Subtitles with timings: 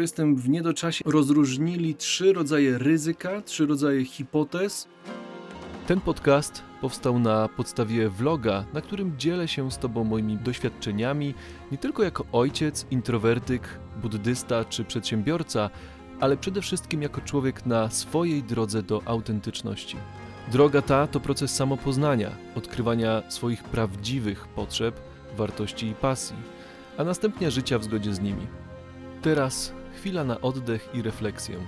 [0.00, 1.04] Jestem w niedoczasie.
[1.06, 4.88] Rozróżnili trzy rodzaje ryzyka, trzy rodzaje hipotez.
[5.86, 11.34] Ten podcast powstał na podstawie vloga, na którym dzielę się z Tobą moimi doświadczeniami,
[11.72, 15.70] nie tylko jako ojciec, introwertyk, buddysta czy przedsiębiorca,
[16.20, 19.96] ale przede wszystkim jako człowiek na swojej drodze do autentyczności.
[20.52, 25.00] Droga ta to proces samopoznania, odkrywania swoich prawdziwych potrzeb,
[25.36, 26.36] wartości i pasji,
[26.98, 28.46] a następnie życia w zgodzie z nimi.
[29.22, 31.66] Teraz chwila na oddech i refleksję.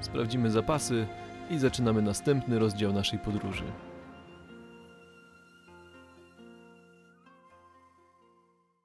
[0.00, 1.06] Sprawdzimy zapasy
[1.50, 3.64] i zaczynamy następny rozdział naszej podróży.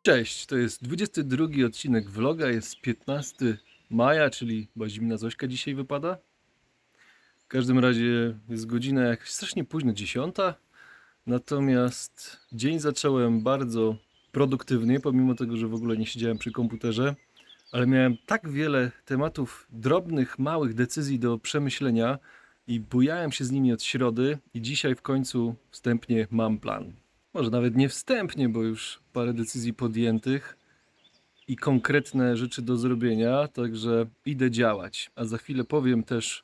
[0.02, 3.58] Cześć, to jest 22 odcinek vloga, jest 15
[3.90, 6.18] maja, czyli chyba zimna Zośka dzisiaj wypada.
[7.40, 10.36] W każdym razie jest godzina jakaś strasznie późno, 10.
[11.28, 13.96] Natomiast dzień zacząłem bardzo
[14.32, 17.16] produktywnie, pomimo tego, że w ogóle nie siedziałem przy komputerze,
[17.74, 22.20] ale miałem tak wiele tematów, drobnych, małych decyzji do przemyślenia
[22.68, 26.94] i bujałem się z nimi od środy i dzisiaj w końcu wstępnie mam plan.
[27.34, 30.58] Może nawet nie wstępnie, bo już parę decyzji podjętych
[31.48, 35.12] i konkretne rzeczy do zrobienia, także idę działać.
[35.16, 36.44] A za chwilę powiem też,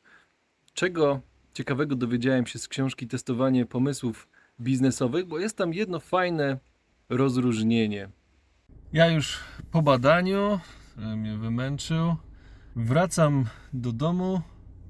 [0.74, 1.22] czego
[1.54, 4.28] ciekawego dowiedziałem się z książki Testowanie pomysłów
[4.62, 6.58] biznesowych, bo jest tam jedno fajne
[7.10, 8.10] rozróżnienie.
[8.94, 9.40] Ja już
[9.72, 10.60] po badaniu
[11.02, 12.16] e, mnie wymęczył.
[12.76, 14.42] Wracam do domu,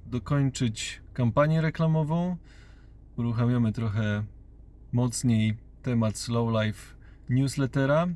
[0.05, 2.37] dokończyć kampanię reklamową.
[3.17, 4.23] Uruchamiamy trochę
[4.91, 6.95] mocniej temat Slow Life
[7.29, 8.07] newslettera.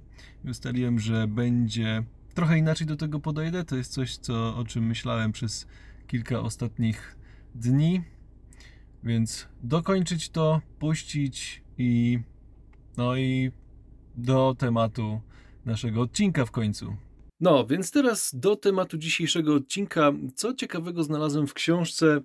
[0.45, 3.63] Ustaliłem, że będzie trochę inaczej do tego podejdę.
[3.63, 5.67] To jest coś, co, o czym myślałem przez
[6.07, 7.17] kilka ostatnich
[7.55, 8.01] dni.
[9.03, 12.19] Więc dokończyć to, puścić i
[12.97, 13.51] no i
[14.15, 15.21] do tematu
[15.65, 16.95] naszego odcinka w końcu.
[17.43, 20.13] No, więc teraz do tematu dzisiejszego odcinka.
[20.35, 22.21] Co ciekawego znalazłem w książce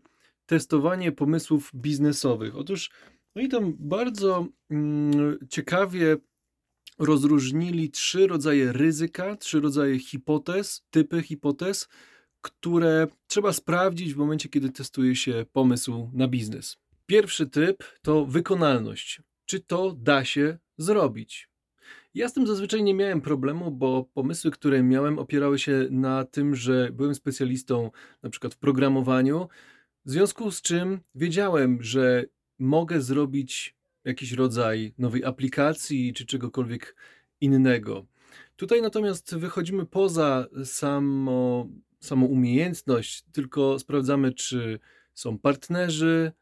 [0.47, 2.57] Testowanie pomysłów biznesowych?
[2.57, 2.91] Otóż
[3.35, 6.17] oni tam bardzo mm, ciekawie
[6.99, 11.89] rozróżnili trzy rodzaje ryzyka, trzy rodzaje hipotez, typy hipotez,
[12.41, 16.77] które trzeba sprawdzić w momencie, kiedy testuje się pomysł na biznes.
[17.07, 19.23] Pierwszy typ to wykonalność.
[19.47, 21.48] Czy to da się zrobić?
[22.19, 26.55] Ja z tym zazwyczaj nie miałem problemu, bo pomysły, które miałem, opierały się na tym,
[26.55, 27.91] że byłem specjalistą
[28.23, 29.49] na przykład w programowaniu,
[30.05, 32.25] w związku z czym wiedziałem, że
[32.59, 36.97] mogę zrobić jakiś rodzaj nowej aplikacji czy czegokolwiek
[37.41, 38.07] innego.
[38.57, 41.69] Tutaj natomiast wychodzimy poza samo,
[42.01, 44.79] samą umiejętność, tylko sprawdzamy, czy
[45.15, 46.33] są partnerzy,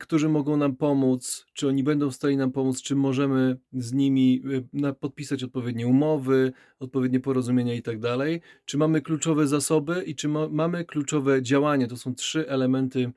[0.00, 4.42] którzy mogą nam pomóc, czy oni będą w stanie nam pomóc, czy możemy z nimi
[4.88, 10.28] y, podpisać odpowiednie umowy, odpowiednie porozumienia i tak dalej, czy mamy kluczowe zasoby i czy
[10.28, 11.86] ma, mamy kluczowe działania.
[11.86, 13.12] To są trzy elementy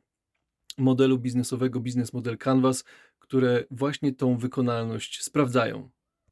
[0.77, 2.83] modelu biznesowego, biznes model Canvas,
[3.19, 5.89] które właśnie tą wykonalność sprawdzają.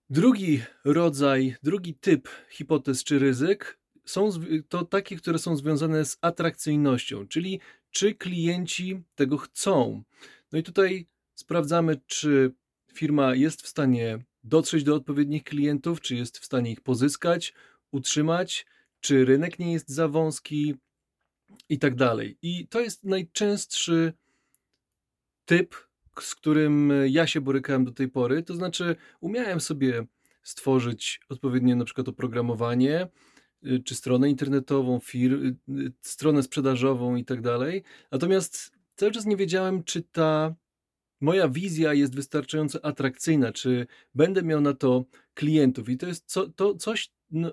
[0.09, 4.29] Drugi rodzaj, drugi typ hipotez czy ryzyk są
[4.69, 7.59] to takie, które są związane z atrakcyjnością, czyli
[7.91, 10.03] czy klienci tego chcą.
[10.51, 12.53] No i tutaj sprawdzamy, czy
[12.93, 17.53] firma jest w stanie dotrzeć do odpowiednich klientów, czy jest w stanie ich pozyskać,
[17.91, 18.65] utrzymać,
[18.99, 20.75] czy rynek nie jest za wąski
[21.69, 22.37] i tak dalej.
[22.41, 24.13] I to jest najczęstszy
[25.45, 25.75] typ,
[26.19, 28.43] z którym ja się borykałem do tej pory.
[28.43, 30.05] To znaczy, umiałem sobie
[30.43, 33.07] stworzyć odpowiednie na przykład oprogramowanie,
[33.85, 37.83] czy stronę internetową, fir, y, y, stronę sprzedażową i tak dalej.
[38.11, 40.55] Natomiast cały czas nie wiedziałem, czy ta
[41.21, 45.89] moja wizja jest wystarczająco atrakcyjna, czy będę miał na to klientów.
[45.89, 47.11] I to jest co, to coś,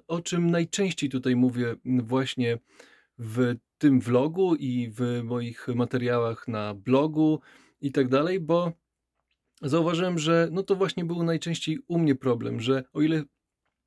[0.08, 2.58] o czym najczęściej tutaj mówię właśnie
[3.18, 7.40] w tym vlogu i w moich materiałach na blogu
[7.80, 8.72] i tak dalej, bo
[9.62, 13.22] zauważyłem, że no to właśnie był najczęściej u mnie problem, że o ile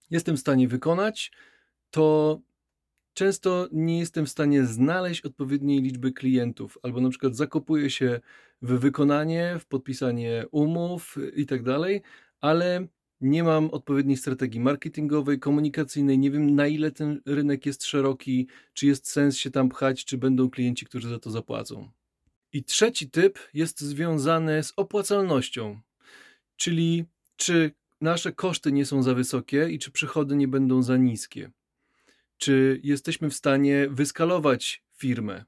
[0.09, 1.31] jestem w stanie wykonać,
[1.91, 2.39] to
[3.13, 8.19] często nie jestem w stanie znaleźć odpowiedniej liczby klientów, albo na przykład zakopuję się
[8.61, 12.01] w wykonanie, w podpisanie umów i tak dalej,
[12.41, 12.87] ale
[13.21, 18.87] nie mam odpowiedniej strategii marketingowej, komunikacyjnej, nie wiem na ile ten rynek jest szeroki, czy
[18.87, 21.89] jest sens się tam pchać, czy będą klienci, którzy za to zapłacą.
[22.53, 25.79] I trzeci typ jest związany z opłacalnością,
[26.55, 27.71] czyli czy
[28.01, 31.51] nasze koszty nie są za wysokie i czy przychody nie będą za niskie.
[32.37, 35.45] Czy jesteśmy w stanie wyskalować firmę.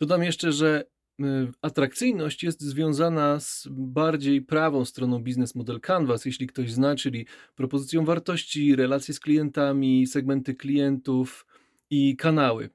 [0.00, 0.84] Dodam jeszcze, że
[1.20, 1.24] y,
[1.62, 8.04] atrakcyjność jest związana z bardziej prawą stroną biznes model Canvas, jeśli ktoś zna, czyli propozycją
[8.04, 11.46] wartości, relacje z klientami, segmenty klientów
[11.90, 12.70] i kanały.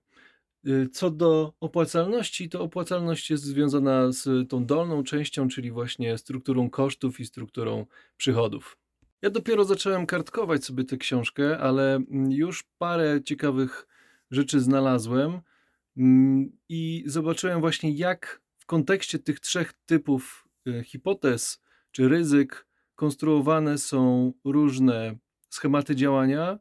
[0.68, 6.70] Y, Co do opłacalności, to opłacalność jest związana z tą dolną częścią, czyli właśnie strukturą
[6.70, 7.86] kosztów i strukturą
[8.18, 8.78] przychodów.
[9.22, 13.88] Ja dopiero zacząłem kartkować sobie tę książkę, ale mm, już parę ciekawych
[14.32, 15.42] rzeczy znalazłem
[15.98, 21.62] mm, i zobaczyłem właśnie, jak w kontekście tych trzech typów y, hipotez
[21.92, 25.16] czy ryzyk konstruowane są różne
[25.50, 26.60] schematy działania,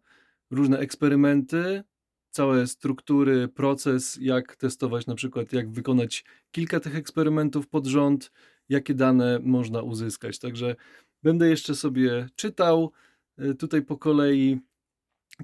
[0.50, 1.82] różne eksperymenty,
[2.30, 8.32] całe struktury, proces, jak testować na przykład, jak wykonać kilka tych eksperymentów pod rząd,
[8.68, 10.38] jakie dane można uzyskać.
[10.38, 10.76] Także
[11.22, 12.92] będę jeszcze sobie czytał
[13.38, 14.60] y, tutaj po kolei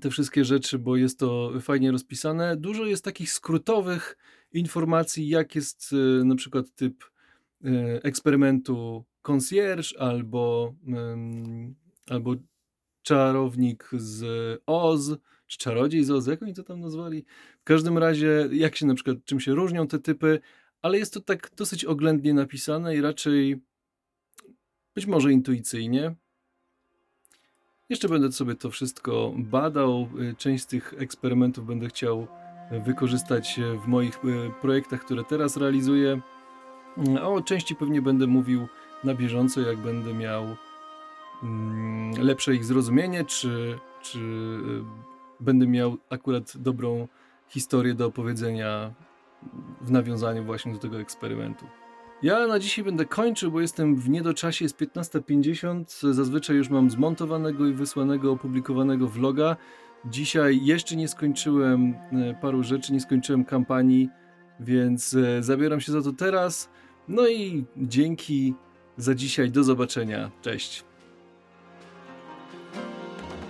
[0.01, 2.57] te wszystkie rzeczy, bo jest to fajnie rozpisane.
[2.57, 4.17] Dużo jest takich skrótowych
[4.53, 7.05] informacji, jak jest y, na przykład typ
[7.65, 10.75] y, eksperymentu concierge albo,
[12.09, 12.35] albo
[13.03, 14.25] czarownik z
[14.67, 15.11] Oz,
[15.47, 17.25] czy czarodziej z Oz, jak oni to tam nazwali?
[17.61, 20.41] W każdym razie, jak się na przykład, czym się różnią te typy,
[20.83, 23.61] ale jest to tak dosyć oględnie napisane i raczej
[24.95, 26.15] być może intuicyjnie.
[27.89, 30.09] Jeszcze będę sobie to wszystko badał.
[30.21, 32.27] Y, Część z tych eksperymentów będę chciał
[32.87, 36.21] wykorzystać w moich y, projektach, które teraz realizuję.
[36.97, 38.67] Mm, A o części pewnie będę mówił
[39.05, 40.57] na bieżąco, jak będę miał
[41.43, 47.09] mm, lepsze ich zrozumienie, czy, czy y, będę miał akurat dobrą
[47.49, 48.95] historię do opowiedzenia
[49.81, 51.67] w nawiązaniu właśnie do tego eksperymentu.
[52.23, 56.13] Ja na dzisiaj będę kończył, bo jestem w niedoczasie, jest 15.50.
[56.13, 59.57] Zazwyczaj już mam zmontowanego i wysłanego, opublikowanego vloga.
[60.05, 64.09] Dzisiaj jeszcze nie skończyłem e, paru rzeczy, nie skończyłem kampanii,
[64.61, 66.71] więc e, zabieram się za to teraz.
[67.09, 68.55] No i dzięki
[68.97, 69.51] za dzisiaj.
[69.51, 70.31] Do zobaczenia.
[70.43, 70.85] Cześć.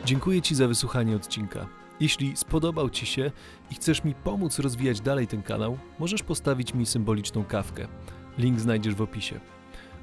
[0.04, 1.66] Dziękuję Ci za wysłuchanie odcinka.
[2.00, 3.30] Jeśli spodobał Ci się
[3.70, 7.88] i chcesz mi pomóc rozwijać dalej ten kanał, możesz postawić mi symboliczną kawkę.
[8.38, 9.40] Link znajdziesz w opisie.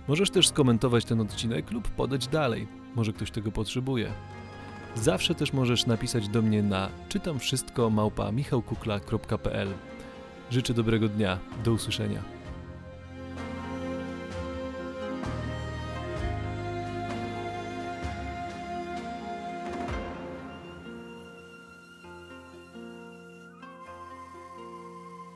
[0.07, 2.67] Możesz też skomentować ten odcinek lub podać dalej.
[2.95, 4.11] Może ktoś tego potrzebuje.
[4.95, 9.67] Zawsze też możesz napisać do mnie na czytam wszystko małpa michałkukla.pl.
[10.51, 11.39] Życzę dobrego dnia.
[11.63, 12.40] Do usłyszenia.